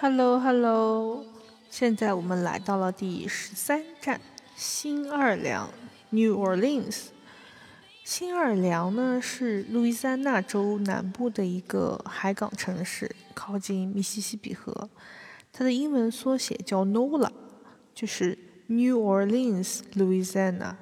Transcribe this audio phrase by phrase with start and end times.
[0.00, 1.24] Hello，Hello，
[1.68, 4.20] 现在我们来到了第十三站
[4.54, 5.68] 新奥尔良
[6.10, 7.06] （New Orleans）。
[8.04, 14.88] 新奥尔良呢是路易斯安那州南部的一个海港城市，靠近密西西比河。
[15.52, 17.32] 它的英文缩写叫 NOLA，
[17.92, 20.76] 就是 New Orleans, Louisiana。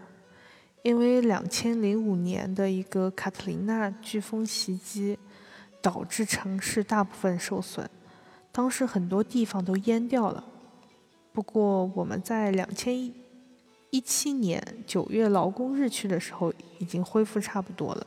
[0.83, 5.19] 因为两千零五年的一个卡特琳娜飓风袭击，
[5.81, 7.89] 导致城市大部分受损。
[8.57, 10.43] 当时很多地方都淹掉了，
[11.31, 13.13] 不过我们在两千
[13.91, 18.07] 一七年九月劳工日去的时候，已经恢复差不多了。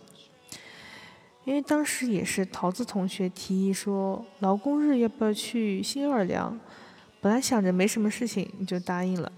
[1.45, 6.59] 因为当时也是桃子同学提议说，劳工日要不要去新奥尔良？
[7.21, 9.31] 本来想着没什么事情，就答应了。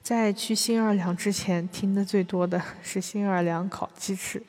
[0.00, 4.42] 在去新奥尔良之前，听的最多的是新奥尔良烤鸡翅，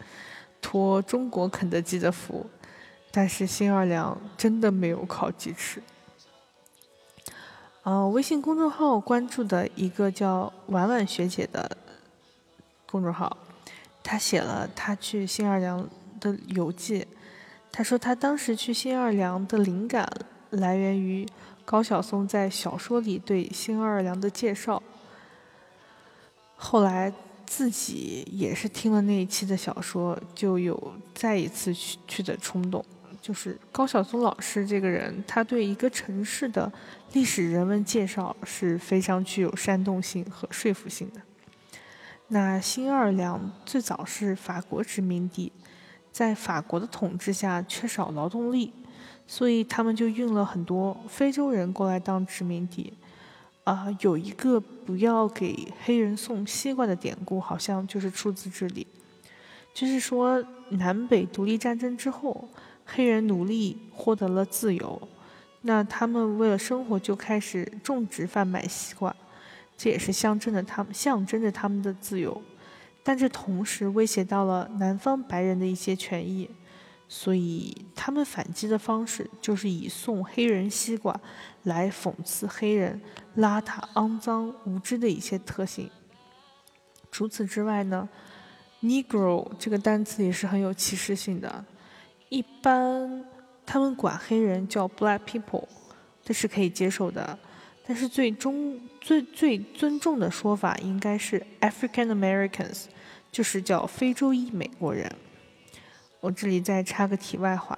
[0.61, 2.45] 托中国肯德基的福。
[3.11, 5.83] 但是新奥尔良真的没有烤鸡翅。
[7.83, 11.77] 呃，微信公众号关注的一个叫婉婉学姐的
[12.85, 13.35] 公众号，
[14.01, 17.05] 她写了她去新奥尔良的游记。
[17.71, 20.07] 她说她当时去新奥尔良的灵感
[20.51, 21.27] 来源于
[21.65, 24.81] 高晓松在小说里对新奥尔良的介绍。
[26.55, 27.13] 后来。
[27.43, 32.81] 自己也是听了那一期的小说，就有再一次去去的冲动。
[33.21, 36.71] 就是高晓松老师这个人，他对一个城市的
[37.13, 41.21] 历史人文介绍是非常具有煽动性和说服性的。
[42.29, 45.51] 那新奥尔良最早是法国殖民地，
[46.11, 48.73] 在法国的统治下缺少劳动力，
[49.27, 52.93] 所以他们就运了很多非洲人过来当殖民地。
[53.63, 58.87] 啊，有一个不要给黑人送西瓜的典故，好像就是出自这里。
[59.71, 62.49] 就是说，南北独立战争之后，
[62.93, 65.07] 黑人奴隶获得了自由，
[65.61, 69.15] 那他们为了生活就开始种植贩卖西瓜，
[69.77, 72.41] 这也是象征着他们象征着他们的自由，
[73.03, 76.49] 但这同时威胁到了南方白人的一些权益。
[77.13, 81.13] 所以，他们反击的方式就是以送黑人西瓜
[81.63, 83.01] 来讽刺黑人
[83.35, 85.89] 邋遢、肮脏、无知的一些特性。
[87.11, 88.07] 除此之外呢
[88.81, 91.65] ，Negro 这个单词也是很有歧视性的。
[92.31, 93.25] 一般
[93.65, 95.67] 他们管黑人叫 Black people，
[96.23, 97.37] 这是可以接受的。
[97.85, 102.85] 但是最终最最尊重的说法应该是 African Americans，
[103.33, 105.13] 就是叫非洲裔美国人。
[106.21, 107.77] 我这里再插个题外话，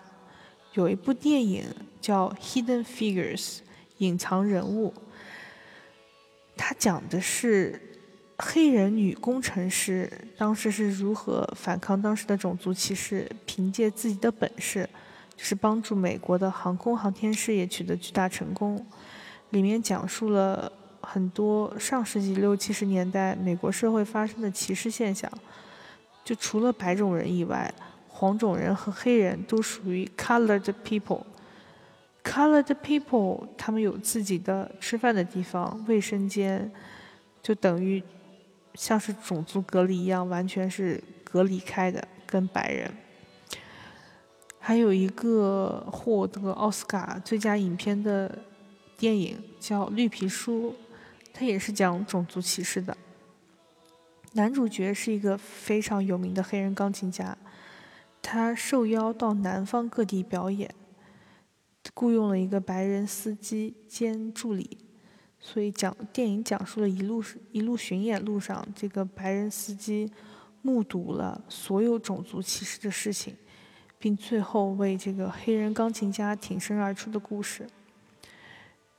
[0.74, 1.66] 有一部电影
[2.00, 3.58] 叫《Hidden Figures》，
[3.98, 4.94] 隐藏人物。
[6.56, 7.82] 它讲的是
[8.38, 14.90] 黑人女工程师当时是如何反抗当时的种族歧视，凭借自己的本事，
[15.36, 18.86] 就是帮助美国的航空航天事业取得巨大成功。
[19.52, 25.32] 里面讲述了很多上世纪六七十年代美国社会发生的歧视现象，
[26.26, 27.74] 就除了白种人以外。
[28.16, 31.24] 黄种人和黑人都属于 colored people。
[32.24, 36.72] colored people，他们有自己的吃饭的地方、卫生间，
[37.42, 38.02] 就等于
[38.76, 42.92] 像是种族隔离一样，完全是隔离开的，跟白人。
[44.60, 48.40] 还有一个获得奥斯卡最佳影片的
[48.98, 50.72] 电影叫《绿皮书》，
[51.34, 52.98] 它也是讲种族歧视的。
[54.34, 57.38] 男主角是一个非常有名的黑人钢琴家。
[58.26, 60.74] 他受邀到南方各地表演，
[61.94, 64.78] 雇佣了一个白人司机兼助理，
[65.46, 67.22] 所以讲电影讲述了一路
[67.52, 70.10] 一路巡演路上，这个白人司机
[70.62, 73.36] 目睹了所有种族歧视的事情，
[74.00, 77.68] 并最后为这个黑人钢琴家挺身而出的故事。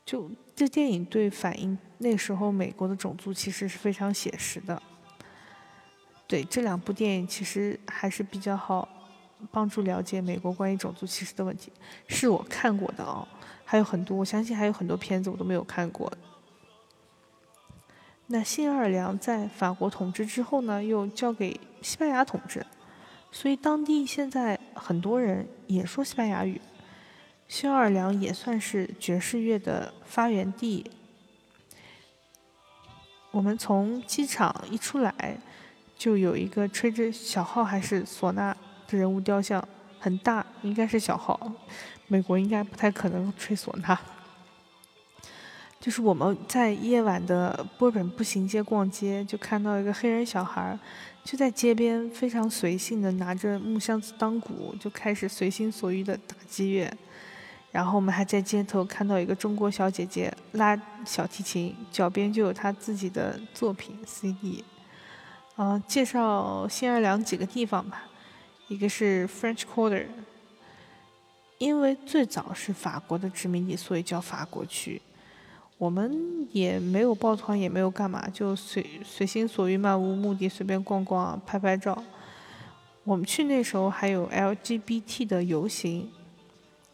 [0.05, 4.81] 就这电影对反映那时候美国的种族歧视是非常写实的。
[6.27, 8.87] 对这两部电影其实还是比较好。
[9.51, 11.71] 帮助了解美国关于种族歧视的问题，
[12.07, 13.27] 是我看过的哦，
[13.63, 16.11] 还有很多，我相信还有很多片子我都没有看过。
[18.27, 22.65] 那新奥尔良在法国统治之后呢，又交给西班牙统治，
[23.31, 26.61] 所以当地现在很多人也说西班牙语。
[27.47, 30.91] 新奥尔良也算是爵士乐的发源地。
[33.31, 35.39] 我们从机场一出来，
[35.99, 38.57] 就有一个吹着小号还是唢呐
[38.89, 38.97] 的。
[38.97, 39.63] 人物雕像
[40.01, 41.53] 很大，应该是小号。
[42.07, 43.99] 美国应该不太可能吹唢呐。
[45.85, 50.79] 就是我们在夜晚的波本步行街逛街，就看到一个黑人小孩，
[51.23, 56.91] 就在街边非常随性的拿着木箱子当鼓，就开始随心所欲的打击乐。
[57.71, 64.65] 然后我们还在街头看到一个中国小姐姐拉小提琴，脚边就有她自己的作品 CD。
[65.57, 68.05] 嗯，介绍新奥尔良几个地方吧，
[68.69, 70.07] 一个是 French Quarter，
[71.59, 75.03] 因为最早是法国的殖民地，所以叫法国区。
[75.77, 82.03] 我们也没有抱团，也没有干嘛，就随随心所欲、漫无目的随便逛逛、拍拍照。
[83.03, 86.09] 我们去那时候还有 LGBT 的游行，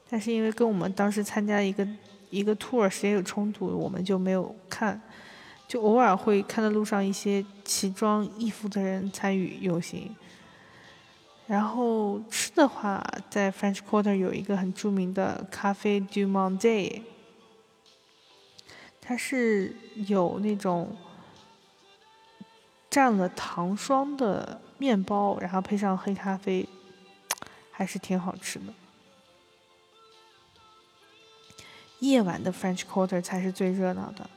[0.09, 1.87] 但是因为跟我们当时参加一个
[2.31, 5.01] 一个 tour 时间有冲突，我们就没有看。
[5.69, 10.17] 就偶尔会看到路上一些奇装异服的人参与游行。
[11.47, 17.03] 然后吃的话，在 French Quarter 有一个很著名的咖啡 Du Monde。
[19.11, 19.75] 它是
[20.07, 20.97] 有那种
[22.89, 26.69] 蘸了糖霜的面包，然后配上黑咖啡，
[27.73, 28.67] 还是挺好吃的。
[31.99, 34.31] 夜晚的 French Quarter 才是最热闹的，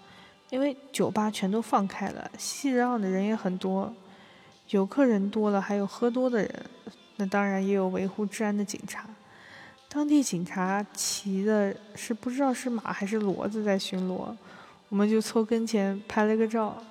[0.50, 3.94] 因为酒吧全都放开了，熙攘的人也很多，
[4.70, 6.66] 游客人多了，还有喝多的人，
[7.18, 9.08] 那当然也有维护治安的警察。
[9.88, 14.36] 当地警察骑的是不知道是马还是骡子在巡逻。
[14.90, 16.82] 我们就凑跟前拍了个照，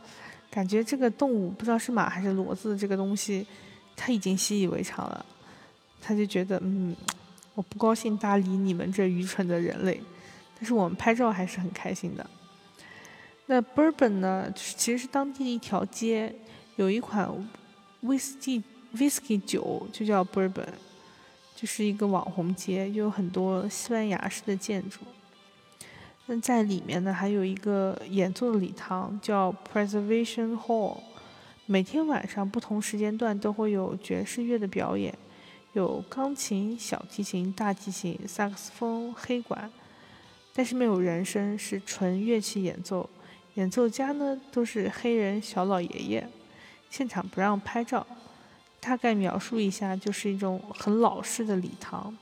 [0.51, 3.47] 感觉这个动物不知道是马还是骡子，这个东西
[3.95, 5.25] 他已经习以为常了，
[6.01, 6.97] 他就觉得嗯，
[7.55, 10.01] 我不高兴搭理你们这愚蠢的人类，
[10.57, 12.27] 但是我们拍照还是很开心的。
[13.47, 16.35] 那 Bourbon 呢，其实是当地的一条街，
[16.77, 17.29] 有一款
[18.01, 18.63] 威士忌
[18.97, 20.67] whisky 酒就叫 Bourbon，
[21.55, 25.01] 就是一个网红街，又有很多西班牙式的建筑。
[26.27, 30.99] 那在里面呢，还有一个演奏的礼堂，叫 Preservation Hall。
[31.67, 35.17] 每天晚上不同时间段都会有爵士乐的表演，
[35.73, 39.71] 有钢琴、小提琴、大提琴、萨克斯风、黑管，
[40.55, 43.09] 但是没有人声，是纯乐器演奏。
[43.55, 46.29] 演奏家呢都是黑人小老爷爷。
[46.89, 48.07] 现场不让拍照，
[48.81, 52.17] 大概描述一下，就是一种很老式的礼堂，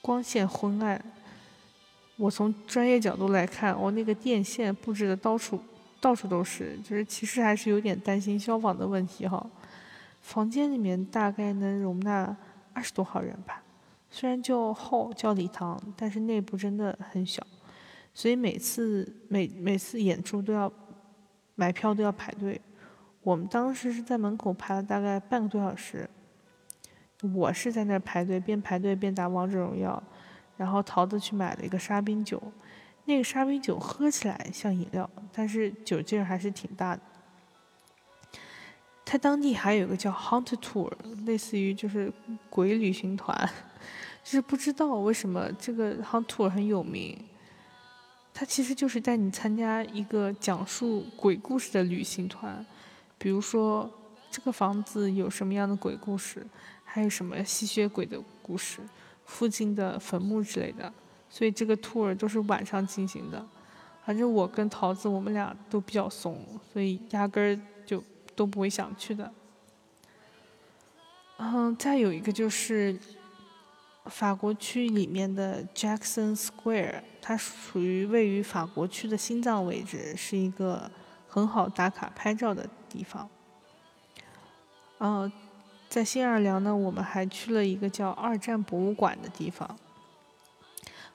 [0.00, 1.02] 光线昏暗。
[2.20, 5.58] 我从专业角度来看，我那个电线布置的到处
[6.02, 9.44] 到处都是，就是其实还是有点担心消防的问题哈。
[10.20, 12.36] 房间里面大概能容纳
[12.74, 13.62] 二十多号人吧，
[14.10, 17.42] 虽然叫 hall 叫礼堂，但是内部真的很小，
[18.12, 20.70] 所以每次每每次演出都要
[21.54, 22.60] 买票都要排队。
[23.22, 26.08] 我们当时是在门口排了大概半个多小时，
[27.34, 30.02] 我是在那排队，边排队边打王者荣耀。
[30.60, 32.42] 然后桃子去买了一个沙冰酒，
[33.06, 37.00] 那个沙冰酒喝起来像饮料，但是酒劲儿还是挺大的。
[39.06, 40.92] 它当地还有个叫 Hunt Tour，
[41.24, 42.12] 类似于就是
[42.50, 43.34] 鬼旅行团，
[44.22, 47.18] 就是不知道为什么这个 Hunt Tour 很有名。
[48.34, 52.62] 它其实就是带你参加一个讲述鬼故事的旅行团，
[53.16, 53.90] 比如说
[54.30, 56.46] 这个房子有什么样的鬼故事，
[56.84, 58.80] 还有什么吸血鬼的故事。
[59.30, 60.92] 附近的坟墓之类的，
[61.30, 63.46] 所以这个 tour 都是晚上进行的。
[64.04, 68.02] 反正我跟桃子我们俩都比较怂，所以压根儿就
[68.34, 69.32] 都不会想去的。
[71.38, 72.98] 嗯，再有一个就是
[74.06, 80.90] 法国区里面的 Jackson Square，它属于位于法国区的心脏位置，是一个
[81.28, 83.30] 很好打卡拍照的地方。
[84.98, 85.30] 嗯。
[85.90, 89.76] 在新奥尔良呢，我们还去了一个叫二战博物馆的地方，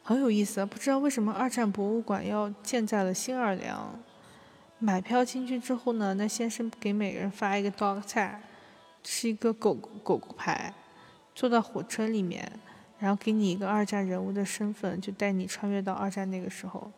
[0.03, 0.65] 很有意思。
[0.65, 3.97] 不知道为什么二战博物馆要建在了新奥尔良。
[4.77, 8.35] 买票进去之后呢，那先生给每个人发一个 dog tag，
[9.01, 10.73] 是一个狗狗狗牌。
[11.33, 12.51] 坐到火车里面，
[12.99, 16.91] 然后给你一个二战人物的身份，就带你穿越到二战那个时候，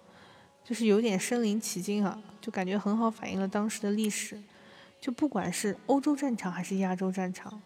[0.63, 4.41] 就是有点身临其境啊，就感觉很好反映了当时的历史。
[4.99, 7.61] 就不管是欧洲战场还是亚洲战场，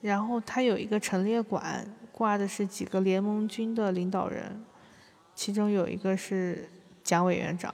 [0.00, 4.64] 然后它有一个陈列馆，挂的是几个联盟军的领导人，
[5.34, 6.68] 其中有一个是
[7.02, 7.72] 蒋委员长，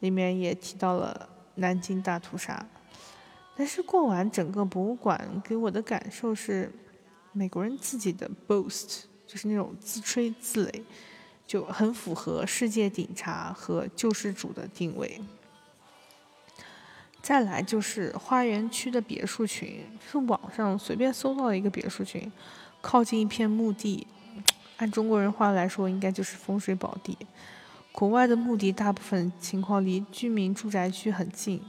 [0.00, 2.66] 里面也提到了南京大屠杀。
[3.56, 6.72] 但是逛完整个博物馆，给我的感受是，
[7.32, 10.82] 美国人自己的 boast 就是那种自吹自擂，
[11.46, 15.20] 就很符合世界警察和救世主的定位。
[17.24, 22.30] 再来就是花园区的别墅群，是网上随便搜到的一个别墅群，
[22.82, 24.06] 靠近一片墓地，
[24.76, 27.16] 按中国人话来说，应该就是风水宝地。
[27.92, 31.62] 国外的墓地大部分情况离居民住宅区很近，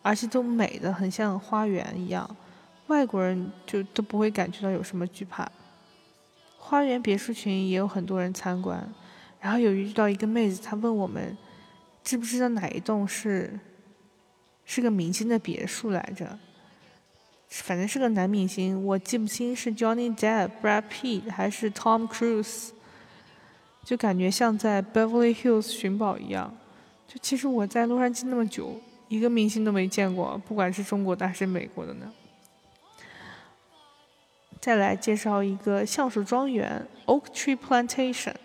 [0.00, 2.36] 而且都美的很像花园一样，
[2.86, 5.50] 外国人就都不会感觉到有什么惧怕。
[6.56, 8.88] 花园别墅群也有很多人参观。
[9.40, 11.36] 然后有遇到一个妹子，她问我们，
[12.04, 13.58] 知不知道哪一栋是
[14.72, 16.38] 是个明星的别墅来着？
[17.48, 22.68] 反正是个男明星，我记不清是 Johnny Depp、Brad Pitt 还是 Tom Cruise，
[23.82, 26.56] 就感觉像在 Beverly Hills 寻宝一样。
[27.08, 32.12] 就其实我在洛杉矶那么久，一个明星都没见过，不管是中国的还是美国的呢。
[34.60, 38.36] 再来介绍一个橡树庄园 （Oak Tree Plantation）。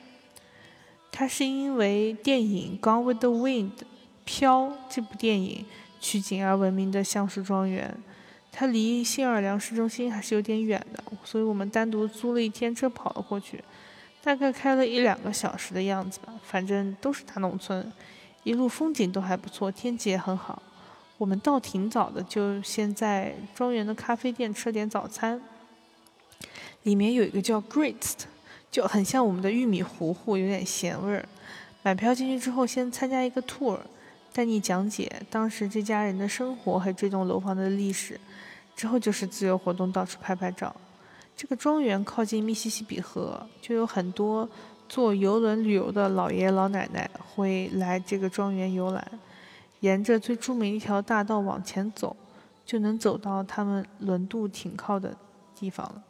[1.12, 3.70] 它是因为电影《Gone with the Wind》
[4.26, 5.64] 飘这部电影
[6.06, 7.92] 取景而闻名的橡树庄园。
[8.52, 13.64] 它离新奥尔良市中心还是有点远的，所以我们单独租了一天车跑了过去，
[14.22, 16.32] 大概开了一两个小时的样子吧。
[16.44, 17.92] 反正都是大农村，
[18.44, 20.62] 一路风景都还不错，天气也很好。
[21.18, 25.42] 我们到挺早的，就先在庄园的咖啡店吃点早餐。
[26.84, 28.14] 里面有一个叫 Grits。
[28.72, 31.26] 就很像我们的玉米糊糊，有点咸味儿。
[31.82, 33.80] 买票进去之后，先参加一个 tour，
[34.36, 38.20] 带你讲解当时这家人的生活和这栋楼房的历史。
[38.76, 40.76] 之后就是自由活动，到处拍拍照。
[41.38, 44.50] 这个庄园靠近密西西比河，就有很多
[44.90, 49.10] 坐游轮旅游的老爷爷老奶奶会来这个庄园游览。
[49.80, 52.14] 沿着最著名一条大道往前走，
[52.66, 55.16] 就能走到他们轮渡停靠的
[55.58, 56.04] 地方了。